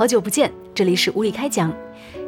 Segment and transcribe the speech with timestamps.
[0.00, 1.70] 好久不见，这里是无理开讲。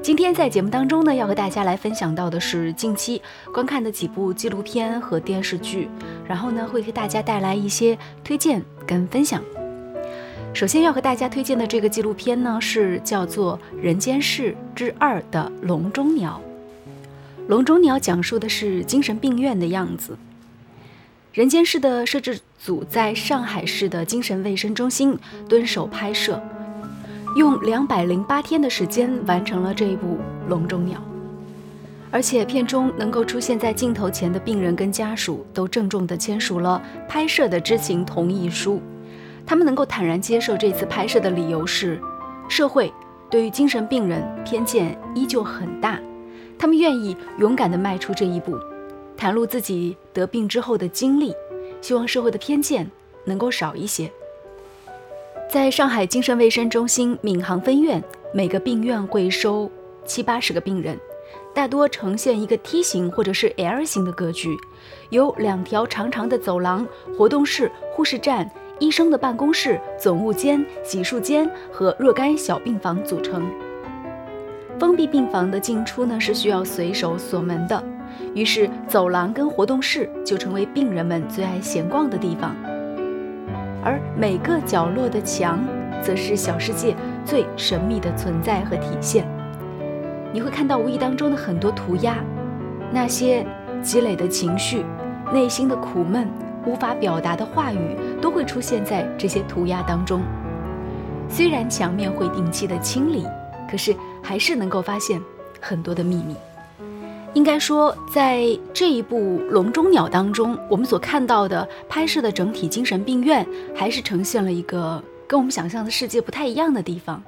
[0.02, 5.88] 今天在节目当中呢，要和大家来分享到的是近期观看的几部纪录片和电视剧，
[6.28, 9.42] 然后呢，会给大家带来一些推荐跟分享。
[10.52, 16.42] 首先要和大家推荐的这个纪录片呢，是叫做《人间世之二》的《笼中鸟》。
[17.48, 20.18] 《笼中鸟》讲述的是精神病院的样子。
[21.32, 26.38] 人间世的摄制组在上海市的精神卫生中心蹲守拍摄，
[27.34, 30.18] 用两百零八天的时间完成了这一部
[30.48, 30.98] 《笼中鸟》。
[32.10, 38.82] 而且片中能够出现在镜头前的病人跟家属都郑重地签署了拍摄的知情同意书。
[39.46, 41.98] 他们能够坦然接受这次拍摄的理由是，
[42.50, 42.92] 社会
[43.30, 45.98] 对于精神病人偏见依旧很大，
[46.58, 48.58] 他们愿意勇敢地迈出这一步。
[49.16, 51.34] 袒露自己得病之后的经历，
[51.80, 52.90] 希望社会的偏见
[53.24, 54.12] 能够少一些。
[55.52, 59.70] 在上海精神卫生中心闵行分院，每个病院会收
[60.02, 60.98] 七八十个病人，
[61.54, 64.56] 大多呈现一个梯形或者是 L 型的格局，
[65.10, 73.46] 由两条长长的走廊、活动室、护士站、医生的办公室、总务间、洗漱间和若干小病房组成。
[74.80, 77.84] 封闭病房的进出呢是需要随手锁门的。
[78.34, 82.56] 于是，走廊跟活动室就成为病人们最爱闲逛的地方，
[83.82, 85.58] 而每个角落的墙，
[86.00, 86.94] 则是小世界
[87.24, 89.26] 最神秘的存在和体现。
[90.32, 92.16] 你会看到无意当中的很多涂鸦，
[92.92, 93.44] 那些
[93.82, 94.84] 积累的情绪、
[95.32, 96.28] 内心的苦闷、
[96.64, 100.22] 无法表达的话语，都会出现在这些涂鸦当中。
[101.28, 103.26] 虽然墙面会定期的清理，
[103.70, 105.20] 可是还是能够发现
[105.60, 106.36] 很多的秘密。
[107.34, 117.22] 应该说，在这一部《笼中鸟》当中，我们所看到的拍摄的整体精神病院，还是呈现了一个跟我们想象的世界不太一样的地方。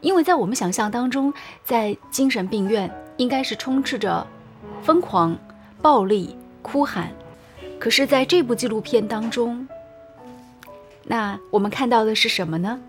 [0.00, 1.32] 因为在我们想象当中，
[1.64, 4.26] 在精神病院应该是充斥着
[4.82, 5.38] 疯狂、
[5.80, 7.12] 暴力、哭喊，
[7.78, 9.68] 可是在这部纪录片当中，
[11.04, 12.80] 那我们看到的是什么呢？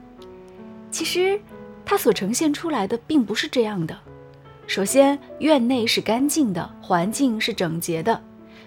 [0.89, 1.39] 其实，
[1.85, 3.95] 它所呈现出来的并不是这样的。
[4.71, 8.23] 首先，院内是干净的，环境是整洁的，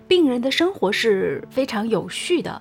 [0.06, 2.60] 病人的生活是非常有序的，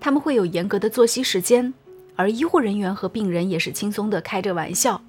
[0.00, 1.72] 他们会有严格的作息时间，
[2.16, 5.02] 而医护人员和病人也是轻松的开着玩笑，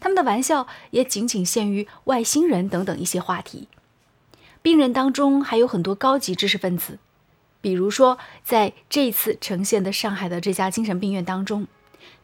[0.00, 3.68] 他们的玩笑也仅仅限于外星人等等一些话题。
[4.60, 6.98] 病人当中还有很多高级知识分子，
[7.60, 11.68] 比如说在这一次呈现的上海的这家精神病院当中，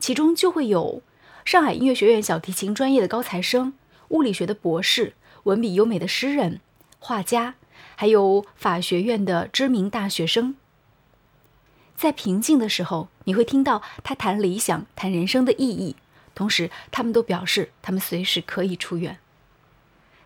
[0.00, 1.00] 其中就会有
[1.44, 3.75] 上海音乐学院小提琴专业的高材生。
[4.08, 6.60] 物理学的博士，文笔优美的诗人、
[6.98, 7.54] 画家，
[7.94, 10.56] 还有法学院的知名大学生，
[11.94, 15.96] 在平静的时候，你会听到他谈理想、谈人生的意义，
[16.34, 19.19] 同时他们都表示他们随时可以出院。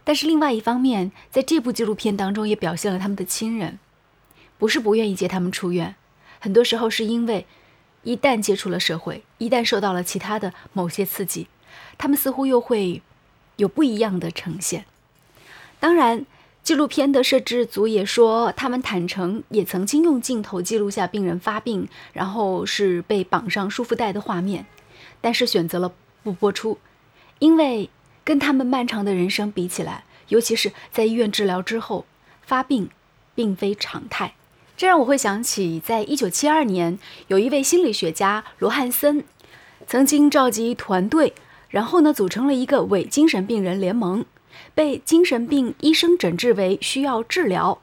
[0.05, 3.79] 但是另外一方面，在这部纪录片当中也表现了他们的亲人，
[4.59, 5.97] 不是不愿意接他们出院，
[6.41, 7.47] 很多时候是因为
[8.03, 11.49] 一旦接触了社会，一旦受到了其他的某些刺激，
[11.99, 13.03] 他们似乎又会。
[13.57, 14.85] 有不一样的呈现。
[15.81, 16.25] 当然，
[16.63, 24.67] 纪录片的摄制组也说，他们坦诚也曾经用镜头记录下病人发病，然后是被绑上束缚带的画面，
[25.21, 25.93] 但是选择了
[26.23, 26.79] 不播出，
[27.41, 27.91] 因为
[28.23, 32.07] 跟他们漫长的人生比起来，尤其是在医院治疗之后，
[32.43, 32.89] 发病
[33.35, 34.35] 并非常态。
[34.77, 39.25] 这让我会想起，在一九七二年，有一位心理学家罗汉森
[39.89, 41.35] 曾经召集团队。
[41.73, 44.25] 然后呢，组成了一个伪精神病人联盟，
[44.75, 47.81] 被精神病医生诊治为需要治疗。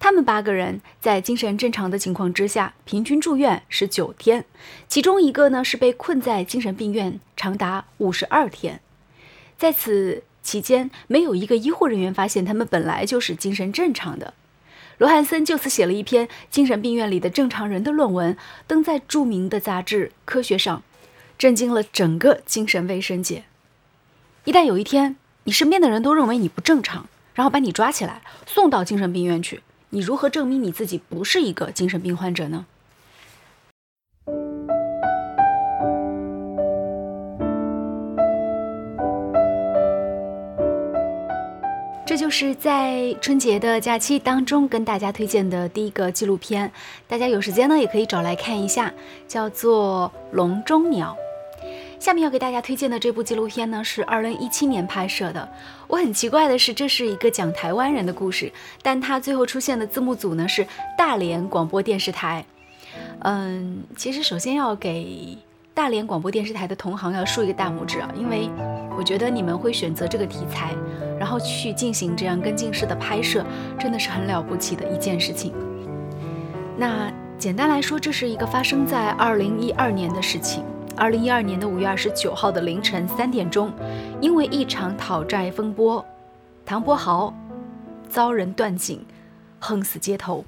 [0.00, 4.44] 他们八个人在精神正常的情况之下，平均住院十九天，
[4.88, 8.80] 其中一个呢是被困在精神病院长达五十二天。
[9.56, 14.34] 在此期间，没有一个医护人员发现他们本来就是精神正常的。
[14.98, 18.36] 罗汉森就此写了一篇精神病院里的正常人的论文，
[18.66, 20.82] 登在著名的杂志《科学》上。
[21.38, 23.44] 震惊了整个精神卫生界。
[24.44, 25.14] 一旦有一天，
[25.44, 32.66] 你身边的人都认为你不正常，然后把你抓起来送到精神病院去，你如何证明你自己不是一个精神病患者呢？
[42.04, 46.72] 这就是在春节的假期当中跟大家推荐的第一个纪录片，
[47.06, 48.92] 大家有时间呢也可以找来看一下，
[49.28, 51.16] 叫做《笼中鸟》。
[51.98, 55.48] 下面要给大家推荐的这部纪录片呢，是二零一七年拍摄的。
[55.88, 58.52] 我很奇怪的是，这是一个讲台湾人的故事，
[58.82, 60.66] 但它最后出现的字幕组呢是
[60.96, 62.44] 大连广播电视台。
[63.20, 65.36] 嗯，其实首先要给
[65.74, 68.48] 大连广播电视台的同行要竖一个大拇指啊，因为
[68.96, 70.74] 我觉得你们会选择这个题材，
[71.18, 73.44] 然后去进行这样跟进式的拍摄，
[73.78, 75.52] 真的是很了不起的一件事情。
[76.76, 80.64] 那简单来说，这是一个发生在二零一二年的事情。
[80.98, 83.72] 二零一二年的五月二十九号的凌晨三点钟，
[84.20, 86.04] 因为一场讨债风波，
[86.66, 87.32] 唐伯豪
[88.08, 89.06] 遭人断颈，
[89.60, 90.44] 横死街头。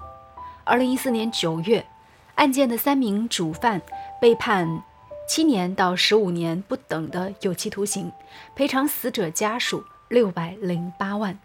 [0.65, 1.87] 二零一四年九月，
[2.35, 3.81] 案件的三名主犯
[4.21, 4.83] 被判
[5.29, 8.11] 七年到十五年不等的有期徒刑，
[8.57, 11.39] 赔偿死者家属六百零八万。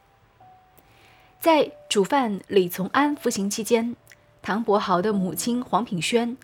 [1.39, 3.95] 在主犯李从安服刑期间，
[4.41, 6.35] 唐伯豪的母亲黄品轩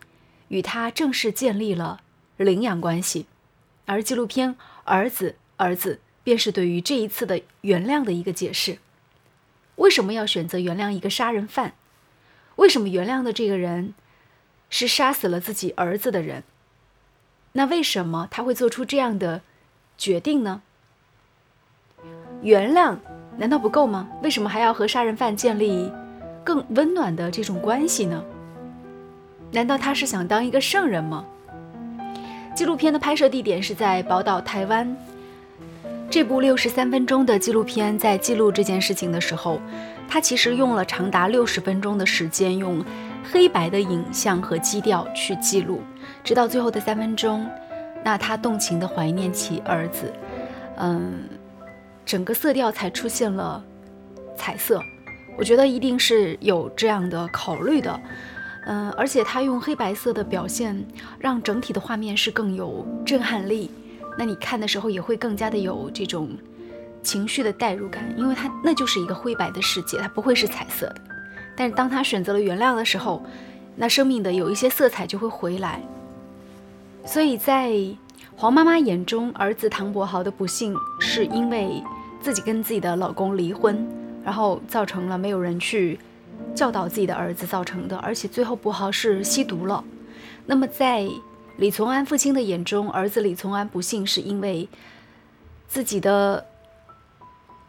[0.49, 2.01] 与他正式建立了。
[2.37, 3.25] 领养关系，
[3.85, 4.49] 而纪录片
[4.83, 8.79] 《儿子，儿子》便是对于这一次的原谅的一个解释。
[9.75, 11.73] 为什么要选择原谅一个杀人犯？
[12.57, 13.93] 为什么原谅的这个人
[14.69, 16.43] 是杀死了自己儿子的人？
[17.53, 19.41] 那为什么他会做出这样的
[19.97, 20.61] 决定呢？
[22.41, 22.97] 原谅
[23.37, 24.09] 难道不够吗？
[24.21, 25.91] 为什么还要和杀人犯建立
[26.43, 28.23] 更温暖的这种关系呢？
[29.51, 31.25] 难道他是想当一个圣人吗？
[32.53, 34.95] 纪录片的拍摄地点是在宝岛台湾。
[36.09, 39.61] 这部六十三分钟的纪录片在记录这件事情的时候，
[40.09, 42.83] 它其实用了长达六十分钟的时间，用
[43.31, 45.81] 黑白的影像和基调去记录，
[46.21, 47.47] 直到最后的三分钟，
[48.03, 50.11] 那他动情地怀念起儿子，
[50.75, 51.13] 嗯，
[52.05, 53.63] 整个色调才出现了
[54.35, 54.81] 彩色。
[55.37, 57.97] 我觉得一定是有这样的考虑的。
[58.65, 60.85] 嗯，而且他用黑白色的表现，
[61.19, 63.71] 让整体的画面是更有震撼力。
[64.17, 66.29] 那你看的时候也会更加的有这种
[67.01, 71.01] 情绪的代入感，因为它那就是一个灰白的世界，它不会是彩色的。
[71.55, 73.23] 但是当他选择了原谅的时候，
[73.75, 75.81] 那生命的有一些色彩就会回来。
[77.03, 77.73] 所以在
[78.35, 81.83] 黄妈妈眼中，儿子唐伯豪的不幸是因为
[82.21, 83.87] 自己跟自己的老公离婚，
[84.23, 85.99] 然后造成了没有人去。
[86.55, 89.83] 教导自己的儿子造成的，而且最后不好是吸毒了。
[90.45, 91.07] 那么在
[91.57, 94.67] 李从安父亲的眼中，儿子李从安不幸是因为
[95.67, 96.45] 自己的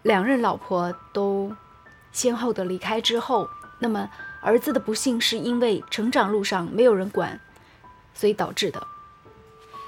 [0.03, 1.55] 两任老婆都
[2.13, 3.49] 先后的离开之后，
[3.79, 4.09] 那么
[4.41, 7.41] 儿子的不幸是因为成长路上没有人管，
[8.15, 8.87] 所以导致的。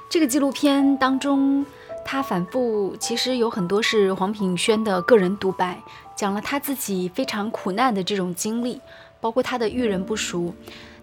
[0.08, 1.66] 这个纪录片当中，
[2.04, 5.80] 他反复其实有很多是黄品轩的个人独白。
[6.16, 8.80] 讲了她自己非常苦难的这种经历，
[9.20, 10.54] 包括她的遇人不淑，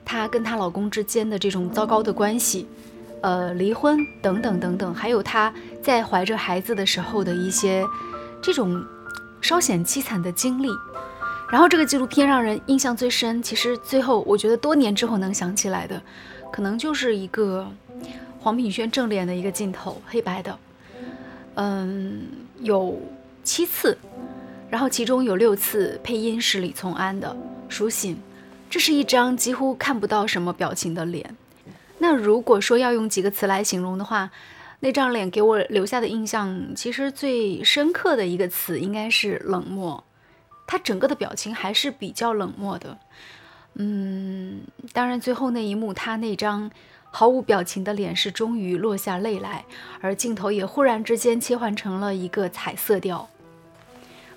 [0.05, 2.65] 她跟她老公之间的这种糟糕的关系，
[3.19, 7.85] 呃，离婚等等等等，还有她在怀着孩子的时候的一些
[8.41, 8.81] 这种
[9.41, 10.69] 稍显凄惨的经历。
[11.51, 16.01] 然后这个纪录片让人印象最深，其实最后我觉得多年之后能想起来的，
[16.53, 17.67] 可能就是一个
[18.39, 20.57] 黄品轩正脸的一个镜头，黑白的，
[21.55, 22.21] 嗯，
[22.59, 22.99] 有
[23.43, 23.97] 七次。
[24.69, 27.35] 然后其中有六次配音是李从安的，
[27.69, 28.17] 苏醒。
[28.69, 31.35] 这是一张几乎看不到什么表情的脸。
[31.97, 34.31] 那如果说要用几个词来形容的话，
[34.79, 40.03] 那张脸给我留下的印象，其实最深刻的一个词应该是冷漠。
[40.65, 42.97] 他整个的表情还是比较冷漠的。
[43.75, 44.61] 嗯，
[44.93, 46.71] 当然最后那一幕，他那张
[47.11, 49.63] 毫无表情的脸是终于落下泪来，
[49.99, 53.29] 而镜头也忽然之间切换成了一个彩色调。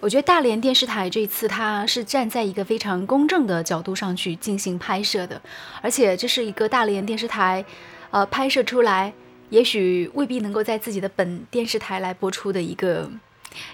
[0.01, 5.41] 我觉得大连电视台这次它是站在一个非常公正的角度上去进行拍摄的，
[5.81, 7.65] 而且这是一个大连电视台，
[8.11, 9.15] 呃，拍摄出来
[9.49, 13.11] 也许未必能够在自己的本电视台来播出的一个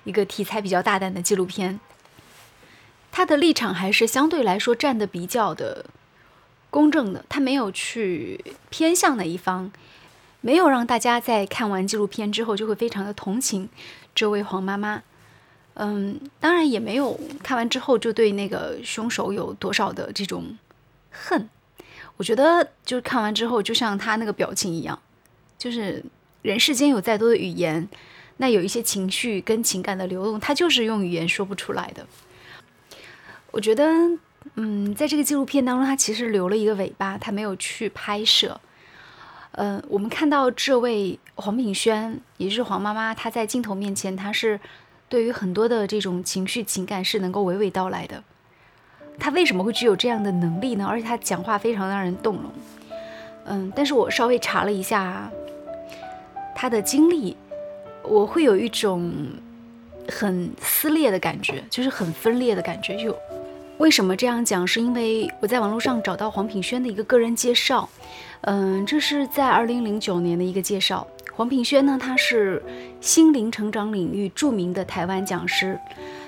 [0.05, 1.81] 一个题材比较大胆的纪录片。
[3.11, 5.87] 他的立场还是相对来说站的比较的
[6.71, 9.71] 公正的，他没有去偏向哪一方，
[10.41, 13.69] 没有让大家在看完纪录片之后就会非常的同情
[14.15, 15.03] 这位黄妈妈。
[15.75, 20.57] 嗯，当然也没有看完之后就对那个凶手有多少的这种
[21.11, 21.49] 恨。
[22.17, 24.99] 我觉得就是看完之后，就像他那个表情一样，
[25.57, 26.05] 就是
[26.43, 27.89] 人世间有再多的语言，
[28.37, 32.07] 那有一些情绪跟情感的流动，他就是用语言说不出来的。
[33.53, 33.85] 我觉得，
[34.55, 38.61] 嗯，在这个纪录片当中，他其实留了一个尾巴，他没有去拍摄。
[39.53, 44.59] 嗯，我们看到这位黄品轩，也就是黄妈妈，她在镜头面前，她是。
[45.09, 48.23] 对于很多的这种情绪情感是能够娓娓道来的，
[49.19, 50.87] 他为什么会具有这样的能力呢？
[50.87, 52.45] 而且他讲话非常让人动容。
[53.47, 55.29] 嗯，但是我稍微查了一下
[56.55, 57.37] 他的经历，
[58.05, 59.13] 我会有一种
[60.09, 62.97] 很撕裂的感觉，就是很分裂的感觉。
[62.97, 63.13] 就
[63.81, 64.67] 为什么这样讲？
[64.67, 67.89] 是因为我在网络上找到黄品轩的一个个人介绍，
[68.43, 71.07] 嗯，这是在二零零九年的一个介绍。
[71.33, 72.63] 黄品轩呢，他是
[73.01, 75.81] 心灵成长领域著名的台湾讲师，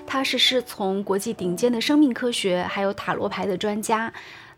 [0.06, 4.10] 他是师从国际顶尖的生命科学还有塔罗牌的专家。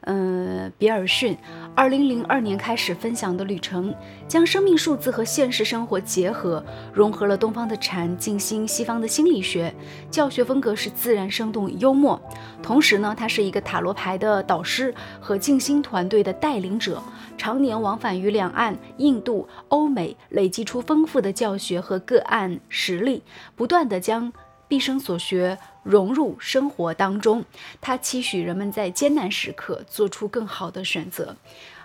[0.07, 1.37] 嗯，比尔逊，
[1.75, 3.95] 二零零二年开始分享的旅程，
[4.29, 9.75] 将生命数字和现实生活结合，融合了东方的禅、静心、西方的心理学，
[10.11, 12.21] 教学风格是自然、生动、幽默。
[12.63, 17.03] 同时呢，他是一个塔罗牌的导师和静心团队的带领者，
[17.39, 23.23] 常年往返于两岸、印度、欧美，累积出丰富的教学和个案实例，
[23.57, 24.33] 不断的将。
[24.67, 27.45] 毕生所学融入生活当中，
[27.81, 31.37] 他期许人们在艰难时刻做出更好的选择，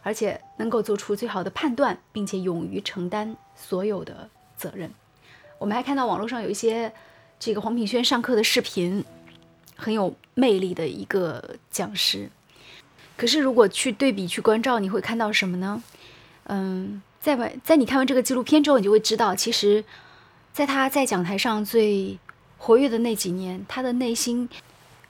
[0.01, 4.89] 而且能够做出最好的判断，并且勇于承担所有的责任。
[5.57, 6.93] 我们还看到网络上有一些
[7.37, 9.03] 这个黄品轩上课的视频，
[9.75, 12.29] 很有魅力的一个讲师。
[13.17, 15.83] 可是如果去对比去关照，你会看到什么呢？
[16.45, 19.83] 嗯，在完在你看完这个纪录片之后，你就会知道，其实
[20.53, 22.17] 在他在讲台上最。
[22.59, 24.47] 活跃的那几年，他的内心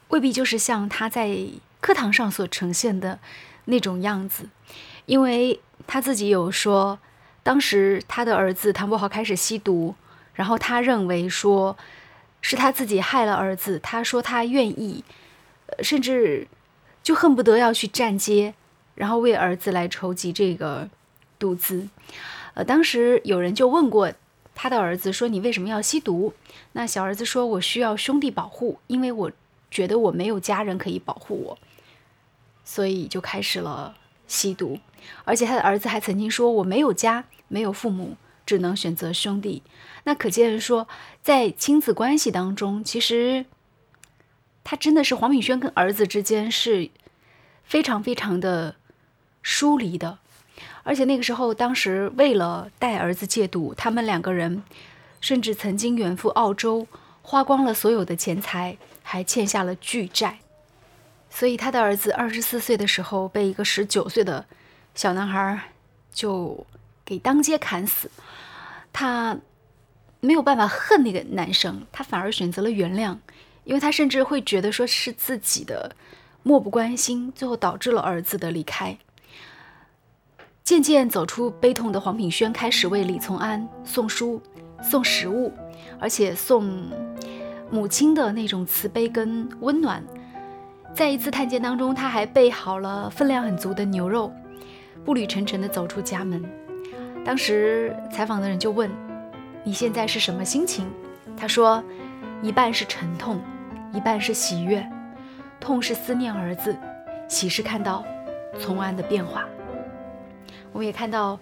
[0.09, 1.35] 未必就是像他在
[1.81, 3.19] 课堂上所呈现的
[3.65, 4.47] 那种样子，
[5.07, 6.99] 因为他自己有说，
[7.41, 9.95] 当时他的儿子唐伯豪开始吸毒，
[10.35, 11.75] 然后他认为说
[12.39, 15.03] 是他自己害了儿子，他说他愿意，
[15.79, 16.47] 甚至
[17.01, 18.53] 就恨不得要去站街，
[18.95, 20.87] 然后为儿子来筹集这个
[21.39, 21.89] 赌资。
[22.53, 24.13] 呃，当时有人就问过。
[24.61, 26.33] 他的儿子说：“你为什么要吸毒？”
[26.73, 29.31] 那小儿子说：“我需要兄弟保护，因为我
[29.71, 31.57] 觉得我没有家人可以保护我，
[32.65, 33.95] 所以就开始了
[34.27, 34.77] 吸毒。
[35.23, 39.63] 而且他的儿子还曾经说：‘我没有家，没有父母，只能选择兄弟。’
[40.03, 40.89] 那可见说，
[41.21, 43.45] 在亲子关系当中，其实
[44.65, 46.89] 他真的是黄敏轩跟儿子之间是
[47.63, 48.75] 非常非常的
[49.41, 50.19] 疏离的。”
[50.83, 54.63] 而且那个时候，当时为了带儿子戒赌，他们两个人
[55.21, 56.87] 甚至曾经远赴澳洲，
[57.21, 60.39] 花光了所有的钱财，还欠下了巨债。
[61.29, 64.45] 所以他的儿子二十四岁的时候，被一个十九岁的
[64.95, 65.59] 小男孩
[66.11, 66.65] 就
[67.05, 68.09] 给当街砍死。
[68.91, 69.37] 他
[70.21, 73.17] 没有办法恨那个男生，他反而选择了原谅，
[73.63, 75.95] 因为他甚至会觉得说是自己的
[76.41, 78.97] 漠不关心，最后导致了儿子的离开。
[80.69, 84.39] 渐渐走出悲痛的黄品轩开始为李从安送书、
[84.83, 85.51] 送食物，
[85.99, 86.71] 而且送
[87.71, 90.03] 母亲的那种慈悲跟温暖。
[90.93, 94.31] 在一次探监当中，他还备好了分量很足的牛肉，
[95.03, 96.47] 步履沉沉地走出家门。
[97.25, 98.91] 当时采访的人就问
[99.65, 100.87] ：“你现在是什么心情？”
[101.35, 101.83] 他说
[102.43, 103.41] ：“一半是沉痛，
[103.91, 104.87] 一半是喜悦。
[105.59, 106.77] 痛是思念儿子，
[107.27, 108.05] 喜是看到
[108.59, 109.43] 从安的变化。”
[110.71, 111.39] 我们也看到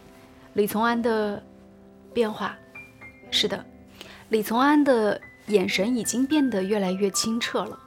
[0.53, 1.41] 李从安的
[2.13, 2.57] 变化，
[3.29, 3.63] 是的，
[4.29, 7.77] 李从安的眼神已经变得越来越清澈了，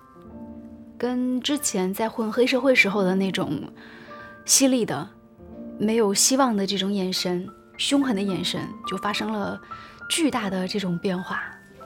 [0.97, 3.61] 跟之前在混黑社会时候的那种
[4.45, 5.09] 犀利的、
[5.79, 9.61] 没有希望的这种眼神、凶狠的眼神，就发生了
[10.09, 11.43] 巨大的这种变化。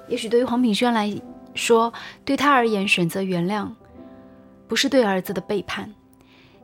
[0.09, 1.11] 也许对于黄品轩来
[1.55, 1.93] 说，
[2.25, 3.71] 对他而言，选择原谅
[4.69, 5.95] 不是对儿子的背叛，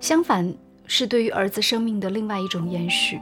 [0.01, 0.55] 相反。
[0.93, 3.21] 是对于儿子生命的另外一种延续。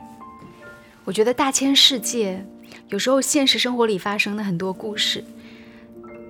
[1.04, 2.42] 我觉得大千世界，
[2.88, 5.22] 有时候现实生活里发生的很多故事，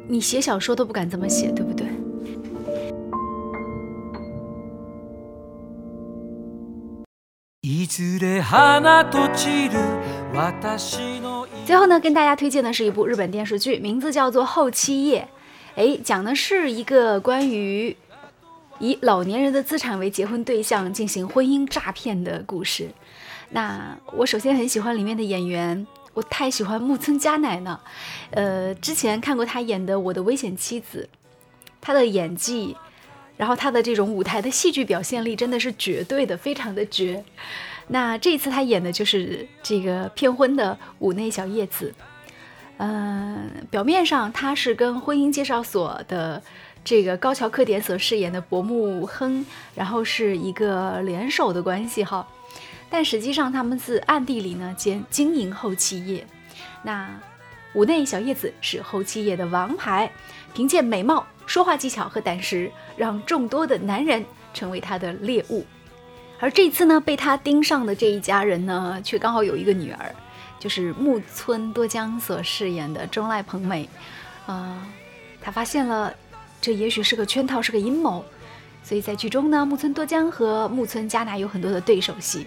[0.09, 1.87] 你写小说都不敢这么写，对不对？
[11.65, 15.29] 最后呢，跟大家推荐的是一部日本电视剧，名字叫做《后期夜》，
[15.81, 17.97] 哎，讲的是一个关于。
[18.81, 22.89] 以老年人的资产为结婚对象进行婚姻诈骗的故事。
[23.51, 27.81] 那我首先很喜欢里面的演员，我太喜欢木村佳乃了。
[28.31, 31.09] 呃，之前看过他演的《我的危险妻子》，
[31.81, 32.77] 他的演技，
[33.37, 37.25] 然后他的这种舞台的戏剧表现力真的是绝对的，非常的绝。
[37.89, 41.95] 那这一次他演的就是这个骗婚的五内小叶子。
[42.77, 46.43] 嗯，表面上他是跟婚姻介绍所的。
[46.89, 52.27] 这个高桥克典所饰演的薄木亨，然后是一个联手的关系哈，
[52.89, 56.27] 但实际上他们是暗地里呢兼经营后期业。
[56.83, 57.11] 那
[57.75, 60.11] 五内小叶子是后期业的王牌，
[60.55, 65.67] 凭借美貌、说话技巧和胆识，让众多的男人成为他的猎物。
[66.41, 70.11] 而这次呢，被他盯上的这一家人呢，却刚好有一个女儿，
[70.59, 73.87] 就是木村多江所饰演的中濑朋美。
[74.47, 74.89] 啊，
[75.43, 76.15] 他发现了。
[76.61, 78.25] 这也许是个圈套，是个阴谋，
[78.83, 82.47] 所以在剧中呢，木村多江和木村佳奈有很多的对手戏。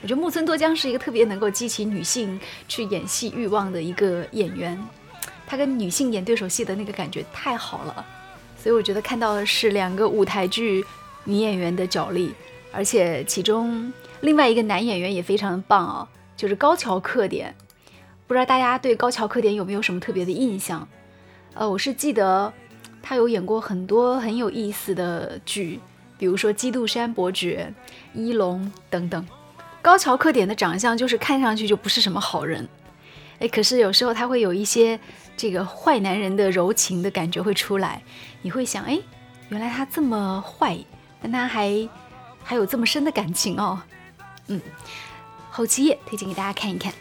[0.00, 4.80] 我觉得木村多江是一个特别能够激起女性去演戏欲望的一个演员，
[5.46, 8.04] 他跟女性演对手戏的那个感觉太好了。
[8.56, 10.84] 所以我觉得看到的是两个舞台剧
[11.24, 12.32] 女演员的角力，
[12.72, 17.54] 而且其中另外一个男演员也非常的棒哦，就是高桥克典。
[18.26, 20.88] 不知道大家对高桥克典有没有什么特别的印象？
[21.54, 22.52] 呃，我是记得。
[23.02, 25.80] 他有演过很多很有意思的剧，
[26.16, 27.74] 比如说《基督山伯爵》
[28.20, 29.26] 《一龙》等等。
[29.82, 32.68] 高桥克典的长相就是看上去就不是什么好人，
[33.40, 34.98] 哎，可是有时候他会有一些
[35.36, 38.00] 这个坏男人的柔情的感觉会出来，
[38.42, 38.96] 你会想，哎，
[39.48, 40.78] 原来他这么坏，
[41.20, 41.88] 但他还
[42.44, 43.82] 还有这么深的感情哦。
[44.46, 44.60] 嗯，
[45.50, 46.92] 后期页推荐给大家看一看。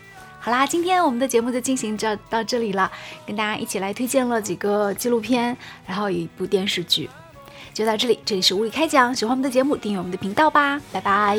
[0.43, 2.91] 好啦，今天我们的节目就进行就到这里了，
[3.27, 5.55] 跟大家一起来推荐了几个纪录片，
[5.85, 7.07] 然后一部电视剧，
[7.75, 8.19] 就到这里。
[8.25, 11.37] 这里是物理开讲，喜欢我们的节目，订阅我们的频道吧，拜拜。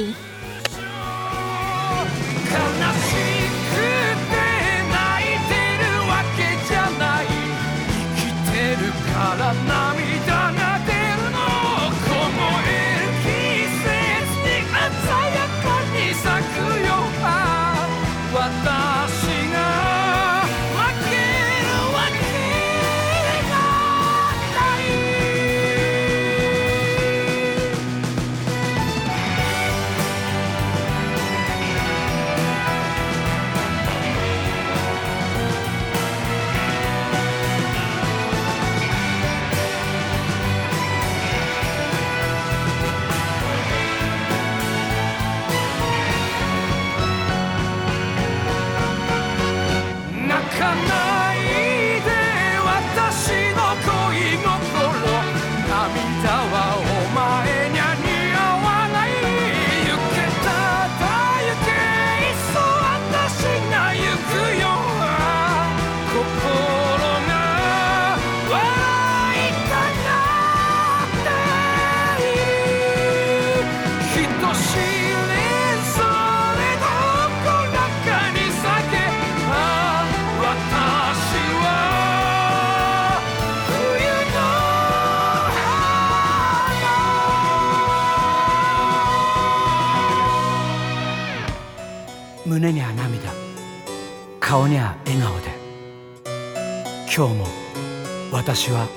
[98.44, 98.88] 私は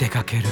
[0.00, 0.48] 出かける。